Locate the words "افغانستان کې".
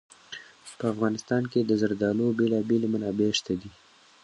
0.93-1.59